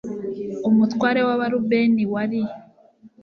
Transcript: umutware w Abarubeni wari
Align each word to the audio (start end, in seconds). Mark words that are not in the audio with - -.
umutware 0.67 1.21
w 1.27 1.29
Abarubeni 1.35 2.03
wari 2.13 2.41